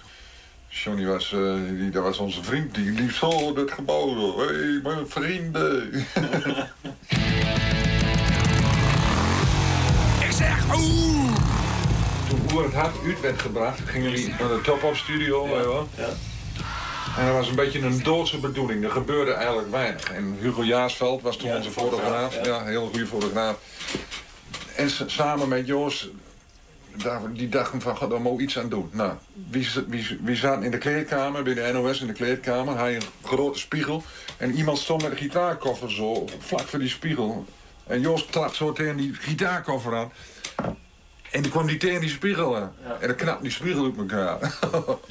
[0.84, 4.38] Johnny was, eh, die, dat was onze vriend, die liep zo het gebouw.
[4.38, 5.94] Hé, hey, mijn vrienden.
[10.26, 11.36] Ik zeg oeh.
[12.30, 15.48] Toen Boer het Hart uit werd gebracht, gingen we naar de Top Up Studio.
[15.50, 15.88] wel.
[17.18, 18.84] En dat was een beetje een doodse bedoeling.
[18.84, 20.12] Er gebeurde eigenlijk weinig.
[20.12, 22.46] En Hugo Jaasveld was toen onze fotograaf.
[22.46, 23.58] Ja, een heel goede fotograaf.
[24.76, 26.10] En samen met Joost,
[27.04, 28.90] daar- die dachten van, god, daar moet iets aan doen.
[28.92, 29.14] Nou,
[29.50, 32.78] wie, wie, wie zaten in de kleedkamer, bij de NOS in de kleedkamer.
[32.78, 34.04] Hij een grote spiegel.
[34.38, 37.46] En iemand stond met een gitaarkoffer zo, vlak voor die spiegel.
[37.88, 40.12] En Joost trapt zo tegen die gitaarkoffer aan.
[41.32, 42.74] En toen kwam die tegen die spiegel aan.
[43.00, 44.58] En dan knapt die spiegel op elkaar.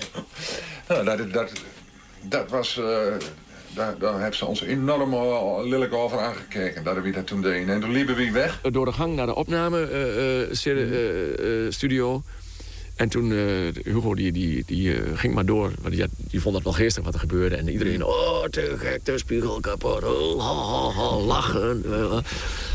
[0.88, 1.52] nou, dat, dat,
[2.22, 2.78] dat was...
[2.78, 3.14] eh,
[3.76, 6.84] daar, daar hebben ze ons enorm eh, lelijk over aangekeken.
[6.84, 7.74] Dat we dat toen deden.
[7.74, 8.60] En toen liepen we weg.
[8.70, 12.22] Door de gang naar de opname-studio.
[12.96, 13.38] en toen, eh,
[13.84, 15.72] Hugo die, die, die eh, ging maar door.
[15.80, 17.56] Want die, die vond dat wel geestig wat er gebeurde.
[17.56, 20.04] En iedereen, oh, te gek, de spiegel kapot.
[20.04, 21.84] Oh, ha, ha, lachen.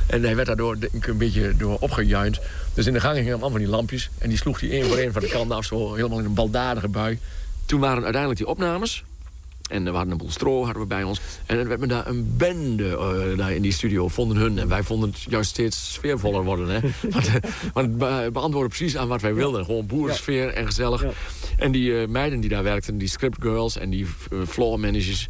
[0.08, 2.40] En hij werd daardoor denk ik, een beetje door opgejuind.
[2.74, 4.10] Dus in de gang gingen allemaal van die lampjes.
[4.18, 6.34] En die sloeg hij één voor één van de kant af, zo helemaal in een
[6.34, 7.20] baldadige bui.
[7.66, 9.04] Toen waren uiteindelijk die opnames.
[9.70, 11.22] En we hadden een boel stro hadden we bij ons.
[11.46, 14.60] En er werd me daar een bende eh, daar in die studio, vonden hun.
[14.60, 16.68] En wij vonden het juist steeds sfeervoller worden.
[16.68, 16.80] Hè?
[17.12, 17.34] want, eh,
[17.74, 19.66] want het be- beantwoordde precies aan wat wij wilden.
[19.66, 21.06] Gewoon boerensfeer en gezellig.
[21.58, 25.28] En die eh, meiden die daar werkten, die scriptgirls en die uh, floor managers...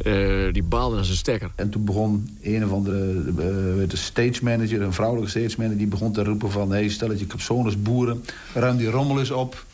[0.00, 1.50] eh, die baalden als een stekker.
[1.54, 5.78] En toen begon een of andere uh, de stage manager, een vrouwelijke stage manager...
[5.78, 9.18] die begon te roepen van, hé, hey, stel dat je capsones boeren, ruim die rommel
[9.18, 9.64] eens op.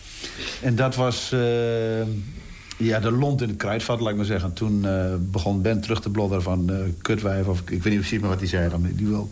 [0.62, 1.40] En dat was uh,
[2.76, 4.52] ja, de lont in het kruidvat, laat ik maar zeggen.
[4.52, 8.20] Toen uh, begon Ben terug te blodderen van uh, kutwijf, of ik, weet niet precies
[8.20, 8.68] meer wat hij zei.
[8.68, 8.88] Dan.
[8.92, 9.28] Die, wil,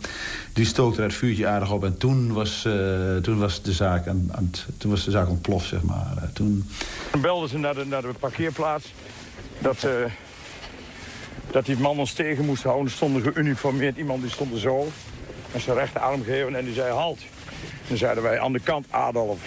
[0.53, 4.29] die stookte het vuurtje aardig op en toen was, uh, toen was, de, zaak aan,
[4.31, 6.29] aan toen was de zaak ontploft, zeg maar.
[6.33, 6.69] Toen...
[7.11, 8.93] Toen belden ze naar de, naar de parkeerplaats
[9.59, 9.87] dat,
[11.51, 12.85] dat die man ons tegen moest houden.
[12.85, 14.87] Er stond geuniformeerd iemand, die stond er zo.
[15.51, 17.19] Met zijn rechterarm gegeven en die zei halt.
[17.87, 19.39] Dan zeiden wij aan de kant Adolf.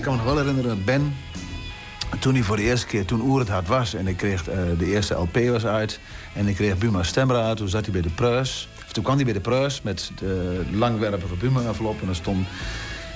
[0.00, 1.16] Ik kan me nog wel herinneren dat Ben,
[2.18, 3.94] toen hij voor de eerste keer, toen Oer het hard was...
[3.94, 6.00] en ik kreeg uh, de eerste LP was uit
[6.34, 7.56] en ik kreeg Buma Stemraad...
[7.56, 8.68] toen zat hij bij de Pruis.
[8.86, 12.02] Of toen kwam hij bij de Pruis met de langwerpige Buma-envelop...
[12.02, 12.46] en er stond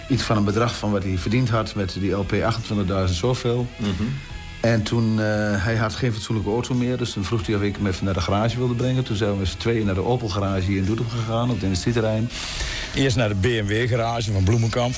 [0.09, 1.75] iets van een bedrag van wat hij verdiend had...
[1.75, 3.67] met die LP 28.000 zoveel.
[3.77, 4.15] Mm -hmm.
[4.61, 5.19] En toen, uh,
[5.65, 6.97] hij had geen fatsoenlijke auto meer...
[6.97, 9.05] dus toen vroeg hij of ik hem even naar de garage wilde brengen.
[9.05, 11.49] Toen zijn we met z'n tweeën naar de Opel-garage hier in Doetinchem gegaan...
[11.49, 12.29] op het industrieterrein.
[12.95, 14.95] Eerst naar de BMW-garage van Bloemenkamp.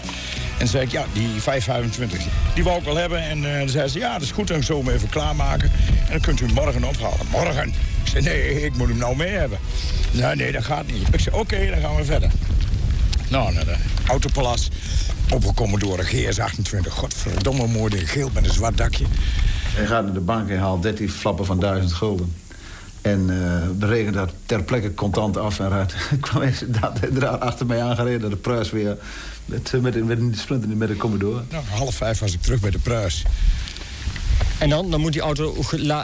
[0.59, 3.21] En zei ik, ja, die 525, die wou ik wel hebben.
[3.21, 5.71] En uh, dan zei ze, ja, dat is goed, dan we hem even klaarmaken.
[5.89, 7.27] En dan kunt u hem morgen ophalen.
[7.31, 7.69] Morgen?
[7.69, 9.59] Ik zei, nee, ik moet hem nou mee hebben.
[10.11, 11.15] Nee, nee, dat gaat niet.
[11.15, 12.31] Ik zei, oké, dan gaan we verder.
[13.29, 14.69] Nou, naar de Autopalas.
[15.31, 16.89] Opel Commodore GS28.
[16.89, 19.05] Godverdomme mooi, geel met een zwart dakje.
[19.75, 22.35] Hij gaat naar de bank en haalt 13 flappen van 1000 gulden.
[23.07, 25.95] En uh, berekent dat ter plekke contant af en rijdt.
[26.21, 26.43] kwam
[27.03, 28.97] inderdaad achter mij aangereden naar de pruis weer.
[29.45, 31.43] Met, met, met een splinter met een Commodore.
[31.51, 33.25] Nou, half vijf was ik terug bij de pruis.
[34.59, 34.91] En dan?
[34.91, 35.55] Dan moet die auto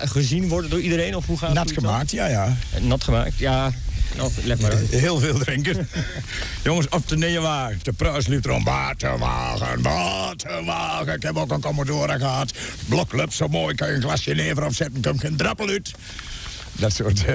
[0.02, 1.16] gezien worden door iedereen?
[1.16, 2.56] Of hoe gaat Nat gemaakt, ja, ja.
[2.80, 3.72] Nat gemaakt, ja.
[4.16, 4.90] Nou, let maar uit.
[4.90, 5.88] Heel veel drinken.
[6.64, 7.78] Jongens, op de neerwagen.
[7.82, 8.64] De pruis liep erom.
[8.64, 11.14] Waterwagen, waterwagen.
[11.14, 12.52] Ik heb ook een Commodore gehad.
[12.88, 13.74] Bloklup, zo mooi.
[13.74, 15.02] Kan je een glasje never opzetten.
[15.02, 15.92] Komt geen drappel uit.
[16.82, 17.34] Dat soort uh,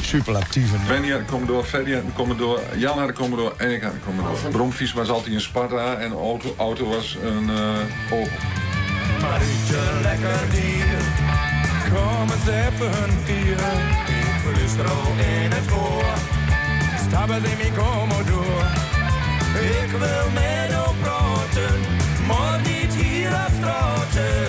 [0.00, 0.80] superlatieven.
[0.88, 3.92] Benny had de Commodore, Freddy had de Commodore, Jan had de Commodore en ik had
[3.92, 4.48] de Commodore.
[4.50, 8.38] Bromfiets was altijd een Sparta en de auto, auto was een uh, Opel.
[9.20, 10.86] Marietje, lekker dier.
[11.92, 13.58] Kom eens even hier.
[14.06, 16.14] Ik flustro in het oor.
[17.06, 18.68] Stappen in mijn Commodore.
[19.82, 21.80] Ik wil met jou praten,
[22.26, 24.43] maar niet hier op straten.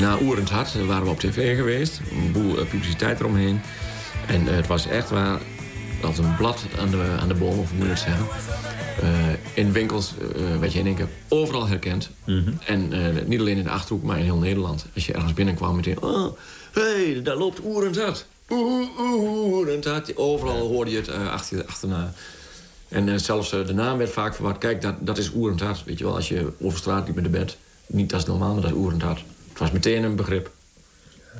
[0.00, 2.00] Na Oerend Hart waren we op tv geweest.
[2.10, 3.60] Een boel publiciteit eromheen.
[4.26, 5.40] En uh, het was echt waar
[6.02, 8.26] als een blad aan de, aan de boom, of hoe moet je het zeggen.
[9.02, 9.08] Uh,
[9.54, 12.10] in winkels uh, werd je in één keer overal herkend.
[12.24, 12.58] Mm -hmm.
[12.66, 12.92] En
[13.28, 14.86] niet alleen in de Achterhoek, maar in heel Nederland.
[14.94, 16.02] Als je ergens binnenkwam meteen...
[16.02, 16.32] Oh,
[16.72, 18.26] hé, hey, daar loopt Oerend Hart.
[18.50, 20.16] Oeh, Oerend Hart.
[20.16, 22.12] Overal hoorde je het achter, achterna.
[22.88, 24.58] En zelfs de naam werd vaak verward.
[24.58, 25.84] Kijk, dat, dat is Oerend Hart.
[25.84, 27.56] Weet je wel, als je over straat liep met de bed.
[27.86, 29.24] Niet dat is normaal, maar dat is Oerend Hart.
[29.56, 30.50] Het was meteen een begrip.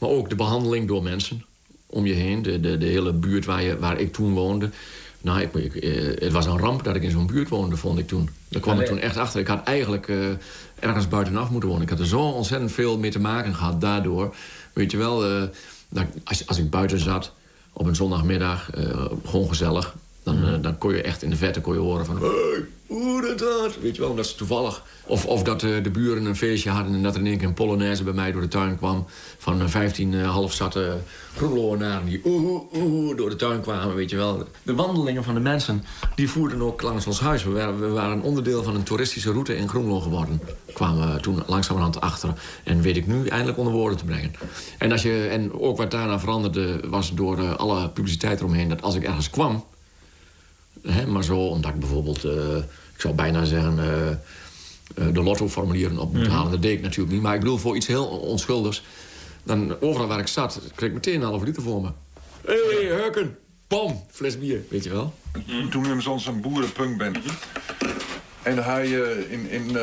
[0.01, 1.45] Maar ook de behandeling door mensen
[1.87, 2.43] om je heen.
[2.43, 4.71] De, de, de hele buurt waar, je, waar ik toen woonde.
[5.21, 7.99] Nou, ik, ik, uh, het was een ramp dat ik in zo'n buurt woonde, vond
[7.99, 8.31] ik toen.
[8.49, 9.41] Daar kwam ik toen echt achter.
[9.41, 10.27] Ik had eigenlijk uh,
[10.79, 11.85] ergens buitenaf moeten wonen.
[11.85, 14.35] Ik had er zo ontzettend veel mee te maken gehad daardoor.
[14.73, 15.43] Weet je wel, uh,
[15.89, 17.33] dat, als, als ik buiten zat
[17.73, 18.71] op een zondagmiddag,
[19.25, 19.95] gewoon gezellig...
[20.27, 20.63] Dan, mm.
[20.63, 22.19] dan kon je echt in de verte kon je horen van...
[22.19, 23.79] Hey, hoe dat?
[23.81, 24.83] Weet je wel, dat is toevallig.
[25.07, 27.47] Of, of dat uh, de buren een feestje hadden en dat er in één keer
[27.47, 29.05] een polonaise bij mij door de tuin kwam.
[29.39, 30.99] Van uh, 15 uh, half zatte
[31.37, 34.49] groenloornaren die oeh, oeh, door de tuin kwamen, weet je wel.
[34.63, 35.85] De wandelingen van de mensen,
[36.15, 37.45] die voerden ook langs ons huis.
[37.45, 40.41] We waren, we waren onderdeel van een toeristische route in Groenlo geworden.
[40.73, 42.33] Kwamen we toen langzamerhand achter.
[42.65, 44.33] En weet ik nu eindelijk onder woorden te brengen.
[44.79, 48.69] En, als je, en ook wat daarna veranderde was door uh, alle publiciteit eromheen...
[48.69, 49.65] dat als ik ergens kwam...
[50.89, 52.57] Hè, maar zo, omdat ik bijvoorbeeld, uh,
[52.95, 53.79] ik zou bijna zeggen...
[53.79, 54.09] Uh,
[54.99, 56.45] uh, de lottoformulieren op moet halen.
[56.45, 56.51] Mm.
[56.51, 57.23] Dat deed ik natuurlijk niet.
[57.23, 58.83] Maar ik bedoel, voor iets heel onschuldigs...
[59.43, 61.89] dan overal waar ik zat, kreeg ik meteen een half liter voor me.
[62.47, 65.15] Hé, hey, Hurken, pam, fles bier, weet je wel.
[65.71, 67.19] Toen we soms een boerenpunkband.
[68.43, 68.89] En hij
[69.29, 69.77] in, in,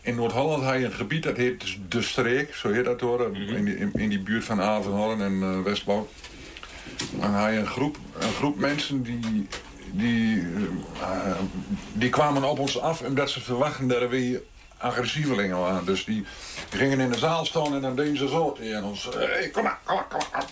[0.00, 2.54] in Noord-Holland had je een gebied, dat heet De Streek.
[2.54, 6.08] Zo heet dat hoor, in die, in, in die buurt van Avenhoorn en Westbouw.
[7.20, 9.46] En hij een groep, een groep mensen die
[9.92, 10.46] die,
[11.00, 11.32] eh,
[11.92, 14.40] die kwamen op ons af omdat ze verwachten dat er weer
[14.78, 15.84] agressievelingen waren.
[15.84, 16.26] Dus die
[16.70, 19.08] gingen in de zaal staan en dan deden ze zo tegen ons.
[19.14, 20.44] Hey, kom maar, kom maar, kom maar.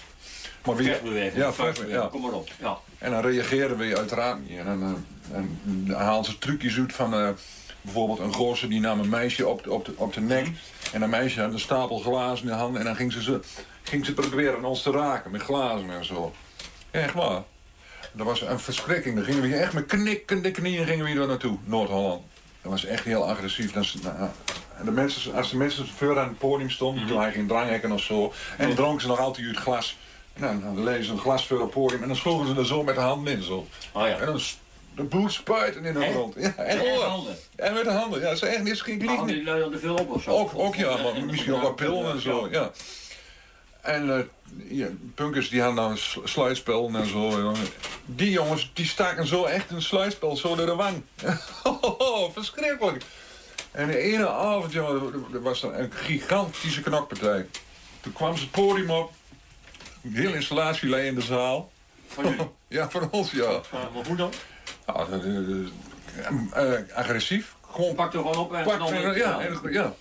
[0.64, 2.08] Maar wie, Vechtbeweging, ja, vechtbeweging, ja.
[2.08, 2.48] kom maar op.
[2.58, 2.78] Ja.
[2.98, 4.58] En dan reageerden we uiteraard niet.
[4.58, 7.28] En dan, eh, en haalden ze trucjes uit van eh,
[7.80, 10.46] bijvoorbeeld een gozer die nam een meisje op de, op de, op de nek.
[10.92, 12.76] En een meisje had een stapel glazen in de hand.
[12.76, 13.40] En dan ging ze, ze,
[13.82, 16.32] ging ze proberen ons te raken met glazen en zo.
[16.90, 17.42] Echt waar.
[18.16, 19.14] Dat was een verschrikking.
[19.14, 22.22] Dan gingen we echt met knikkende knieën gingen we hier naartoe, Noord-Holland.
[22.62, 23.72] Dat was echt heel agressief.
[23.72, 24.16] Dat is, nou,
[24.78, 27.92] en de mensen, als de mensen voor aan het podium stonden, toen hij ging dranghekken
[27.92, 29.96] of zo, en dan dronken ze nog altijd uit het glas.
[30.32, 32.66] En dan, lezen ze een glas voor op het podium en dan sloegen ze er
[32.66, 33.42] zo met de handen in.
[33.42, 33.66] Zo.
[33.92, 34.18] Oh ja.
[34.18, 34.40] En dan
[34.94, 36.12] de bloed spuiten in de Echt?
[36.12, 36.34] grond.
[36.38, 37.02] Ja, hoor.
[37.04, 37.36] handen?
[37.56, 38.20] En met de handen.
[38.20, 39.24] Ja, is echt niet lieg.
[39.24, 40.30] die dan te veel op of zo?
[40.30, 42.48] Ook, ook ja, maar misschien ook wat pillen en zo.
[42.50, 42.70] Ja.
[43.86, 44.22] En eh,
[44.78, 47.28] ja, punkers die hadden dan een sl- sluitspel en zo.
[47.30, 47.66] jongen.
[48.04, 51.02] Die jongens die staken zo echt een sluitspel zo door de wang.
[52.32, 53.04] Verschrikkelijk.
[53.70, 57.46] En de ene avond, jongen, er was er een gigantische knokpartij.
[58.00, 59.12] Toen kwam ze het podium op.
[60.00, 61.70] De hele installatie lay in de zaal.
[62.06, 62.34] Van?
[62.68, 63.60] Ja, van ons, ja.
[63.72, 64.32] Maar hoe dan?
[64.86, 67.54] Ja, dat, eh, eh, agressief.
[67.70, 69.94] Gewoon Pak er gewoon op en Pak, dan ja, en, ja.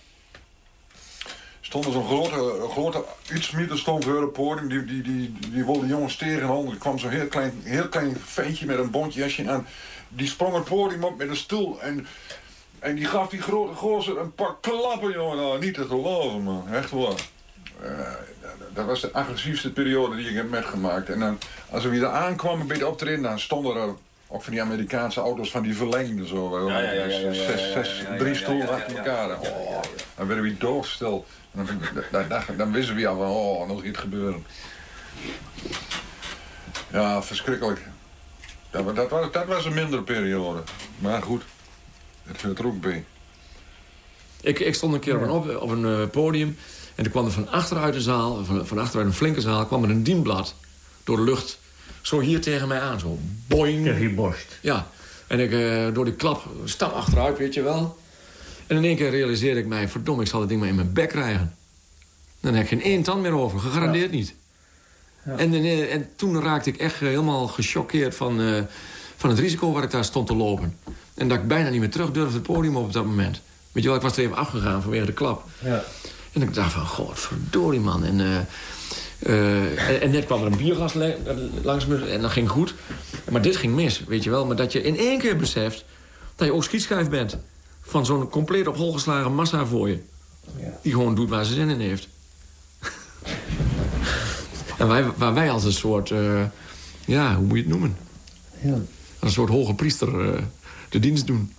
[1.82, 4.68] Stond er zo'n grote, een grote uitsmieter stond voor het podium.
[4.68, 6.72] Die, die, die, die wilde jongens tegenhouden.
[6.72, 9.66] Er kwam zo'n heel klein, heel klein ventje met een bontjasje aan.
[10.08, 11.80] Die sprong het podium op met een stoel.
[11.80, 12.06] En,
[12.78, 15.36] en die gaf die grote gozer een paar klappen, jongen.
[15.36, 16.68] Nou, niet te geloven, man.
[16.72, 17.28] Echt waar.
[17.82, 17.90] Eh,
[18.72, 21.08] dat- was de agressiefste periode die ik heb metgemaakt.
[21.10, 21.38] En dan,
[21.70, 23.94] als we weer aankwamen bij de optreden, dan stonden er
[24.28, 26.68] ook van die Amerikaanse auto's van die verlengde zo.
[26.68, 29.28] Ja, ja, ja, ja, Zes, zes, drie stoelen achter elkaar.
[29.28, 29.82] ja, ja, ja, Oh,
[30.16, 31.26] Dan werden we doodstil.
[31.52, 31.66] Dan,
[32.10, 34.46] dan, dan, dan wisten we al van, oh, nog iets gebeuren.
[36.92, 37.80] Ja, verschrikkelijk.
[38.70, 40.62] Dat, dat, was, dat was een mindere periode.
[40.98, 41.42] Maar goed,
[42.22, 43.04] het hoort er ook bij.
[44.40, 46.58] Ik, ik stond een keer op een, op, op een eh, podium.
[46.94, 49.84] En er kwam er van achteruit de zaal, van, van achteruit een flinke zaal, kwam
[49.84, 50.54] er een dienblad
[51.04, 51.58] door de lucht.
[52.06, 53.84] Zo hier tegen mij aan, zo boing.
[53.84, 54.58] Tegen je borst.
[54.60, 54.86] Ja.
[55.26, 57.98] En ik eh, door die klap stap achteruit, weet je wel.
[58.66, 60.92] En in één keer realiseerde ik mij, verdomme, ik zal dat ding maar in mijn
[60.92, 61.54] bek krijgen.
[62.40, 64.34] Dan heb ik geen één tand meer over, gegarandeerd niet.
[65.36, 68.66] En, eh, en toen raakte ik echt eh, helemaal gechoqueerd van,
[69.16, 70.78] van het risico waar ik daar stond te lopen.
[71.14, 73.40] En dat ik bijna niet meer terug durfde het podium op op dat moment.
[73.72, 75.44] Weet je wel, ik was er even afgegaan vanwege de klap.
[75.58, 75.84] Ja.
[76.32, 78.04] En ik dacht van, godverdorie man.
[78.04, 78.46] En,
[79.18, 80.94] eh, en, en net kwam er een bierglas
[81.62, 82.74] langs me en dat ging goed.
[83.30, 84.46] Maar dit ging mis, weet je wel.
[84.46, 85.84] Maar dat je in één keer beseft
[86.34, 87.38] dat je ook schietschijf bent.
[87.82, 89.98] Van zo'n compleet op hol geslagen massa voor je.
[90.82, 92.08] Die gewoon doet waar ze zin in heeft.
[94.78, 96.42] en wij, waar wij als een soort, eh,
[97.06, 97.96] ja, hoe moet je het noemen?
[98.62, 98.72] Ja.
[98.72, 98.80] Als
[99.20, 100.42] een soort hoge priester eh,
[100.88, 101.52] de dienst doen.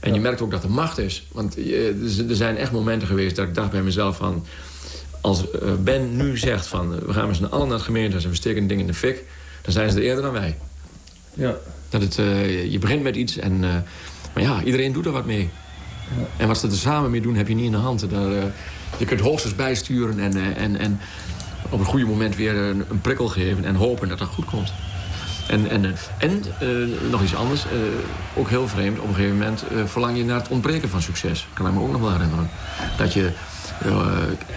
[0.00, 1.26] En je merkt ook dat er macht is.
[1.32, 1.52] Want
[2.04, 4.44] z- er zijn echt momenten geweest dat ik dacht bij mezelf van...
[5.22, 8.24] als eh, Ben nu zegt van eh, we gaan met z'n allen naar het gemeentehuis...
[8.24, 9.24] en we steken een ding in de fik,
[9.62, 10.56] dan zijn ze er eerder dan wij.
[11.34, 11.54] Ja.
[11.88, 13.60] Dat het, eh, je begint met iets en...
[14.32, 15.50] maar ja, iedereen doet er wat mee.
[16.36, 18.10] En wat ze er samen mee doen, heb je niet in de hand.
[18.10, 18.30] Daar,
[18.98, 21.00] je kunt hoogstens bijsturen en, en, en
[21.70, 23.64] op een goede moment weer een, een prikkel geven...
[23.64, 24.72] en hopen dat dat goed komt.
[25.48, 26.42] En, en, en
[27.10, 27.64] nog iets anders,
[28.34, 28.98] ook heel vreemd.
[28.98, 31.46] Op een gegeven moment verlang je naar het ontbreken van succes.
[31.52, 32.50] Kan ik me ook nog wel herinneren.
[32.96, 33.32] Dat je,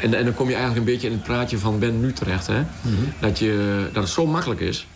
[0.02, 2.48] en, en dan kom je eigenlijk een beetje in het praatje van Ben nu terecht.
[2.48, 2.62] Hè?
[3.20, 4.88] dat, je, dat het zo makkelijk is.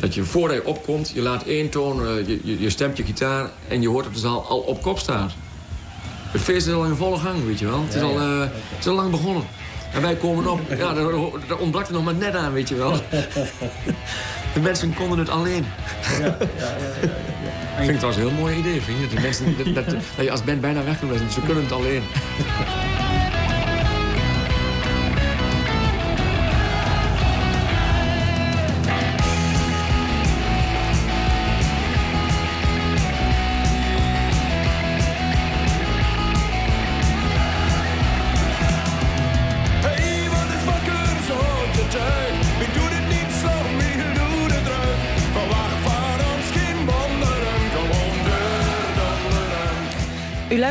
[0.00, 3.04] Dat je voordat je opkomt, je laat één toon, eh, je, je, je stemt je
[3.04, 3.50] gitaar...
[3.68, 5.32] en je hoort op de zaal al op kop staat.
[6.30, 7.82] Het feest is al in volle gang, weet je wel.
[7.84, 9.42] Het is, al, eh, het is al lang begonnen.
[9.92, 10.60] En wij komen op.
[10.78, 11.12] Ja, daar,
[11.48, 12.92] daar ontbrak het nog maar net aan, weet je wel.
[14.54, 15.64] De mensen konden het alleen.
[17.78, 19.16] Ik vind het trouwens een heel mooi idee, vind je?
[19.16, 21.32] De mensen, dat, dat, dat je als band bijna weg kunt.
[21.32, 22.02] Ze kunnen het alleen.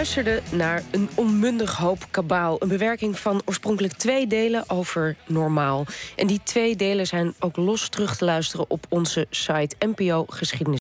[0.08, 2.56] luisterde naar Een onmundig hoop kabaal.
[2.60, 5.86] Een bewerking van oorspronkelijk twee delen over normaal.
[6.16, 10.76] En die twee delen zijn ook los terug te luisteren op onze site NPO Geschiedenis.